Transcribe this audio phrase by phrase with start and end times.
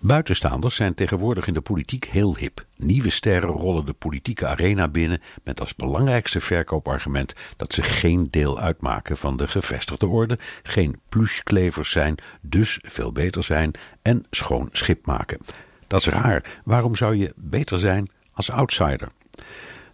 [0.00, 2.64] Buitenstaanders zijn tegenwoordig in de politiek heel hip.
[2.76, 8.58] Nieuwe sterren rollen de politieke arena binnen met als belangrijkste verkoopargument dat ze geen deel
[8.60, 13.70] uitmaken van de gevestigde orde, geen plushklevers zijn, dus veel beter zijn
[14.02, 15.38] en schoon schip maken.
[15.86, 16.60] Dat is raar.
[16.64, 19.08] Waarom zou je beter zijn als outsider?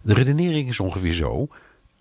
[0.02, 1.48] De redenering is ongeveer zo.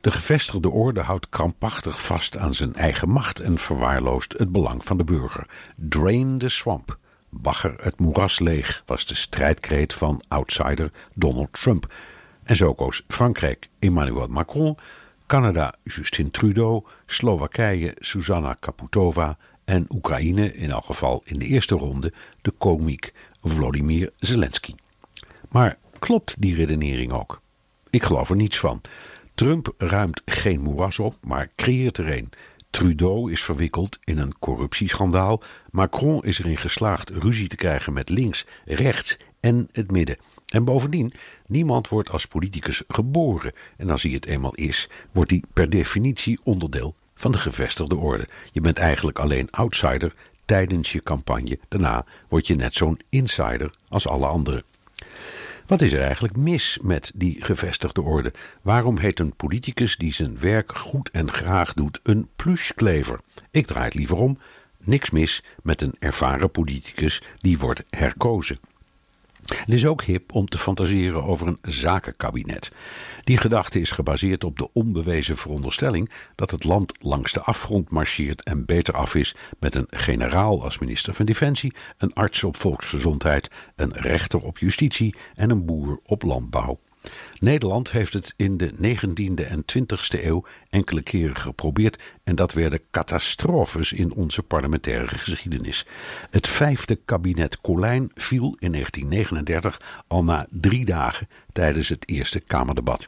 [0.01, 4.97] De gevestigde orde houdt krampachtig vast aan zijn eigen macht en verwaarloost het belang van
[4.97, 5.45] de burger.
[5.75, 6.99] Drain the swamp.
[7.33, 11.93] Bagger het moeras leeg was de strijdkreet van outsider Donald Trump.
[12.43, 14.77] En zo koos Frankrijk Emmanuel Macron,
[15.25, 22.13] Canada Justin Trudeau, Slowakije Susanna Kaputova en Oekraïne in elk geval in de eerste ronde
[22.41, 24.75] de komiek Volodymyr Zelensky.
[25.49, 27.41] Maar klopt die redenering ook?
[27.89, 28.81] Ik geloof er niets van.
[29.33, 32.29] Trump ruimt geen moeras op, maar creëert er een.
[32.71, 35.41] Trudeau is verwikkeld in een corruptieschandaal.
[35.71, 40.17] Macron is erin geslaagd ruzie te krijgen met links, rechts en het midden.
[40.45, 41.13] En bovendien,
[41.47, 43.53] niemand wordt als politicus geboren.
[43.77, 48.27] En als hij het eenmaal is, wordt hij per definitie onderdeel van de gevestigde orde.
[48.51, 50.13] Je bent eigenlijk alleen outsider
[50.45, 51.59] tijdens je campagne.
[51.67, 54.63] Daarna word je net zo'n insider als alle anderen.
[55.67, 58.33] Wat is er eigenlijk mis met die gevestigde orde?
[58.61, 63.19] Waarom heet een politicus die zijn werk goed en graag doet een plusklever?
[63.51, 64.37] Ik draai het liever om.
[64.83, 68.59] Niks mis met een ervaren politicus die wordt herkozen.
[69.45, 72.71] Het is ook hip om te fantaseren over een zakenkabinet.
[73.23, 78.43] Die gedachte is gebaseerd op de onbewezen veronderstelling dat het land langs de afgrond marcheert
[78.43, 83.49] en beter af is met een generaal als minister van Defensie, een arts op volksgezondheid,
[83.75, 86.79] een rechter op justitie en een boer op landbouw.
[87.39, 92.81] Nederland heeft het in de 19e en 20e eeuw enkele keren geprobeerd en dat werden
[92.91, 95.85] catastrofes in onze parlementaire geschiedenis.
[96.29, 103.07] Het vijfde kabinet Colijn viel in 1939 al na drie dagen tijdens het eerste Kamerdebat.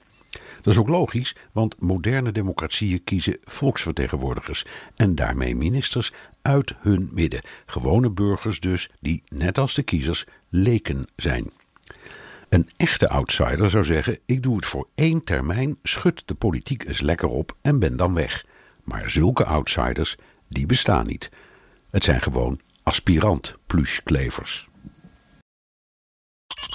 [0.61, 4.65] Dat is ook logisch, want moderne democratieën kiezen volksvertegenwoordigers
[4.95, 6.11] en daarmee ministers
[6.41, 7.41] uit hun midden.
[7.65, 11.51] Gewone burgers dus, die net als de kiezers leken zijn.
[12.53, 17.01] Een echte outsider zou zeggen: ik doe het voor één termijn, schud de politiek eens
[17.01, 18.45] lekker op en ben dan weg.
[18.83, 20.15] Maar zulke outsiders,
[20.47, 21.29] die bestaan niet.
[21.89, 24.67] Het zijn gewoon aspirant plushklevers.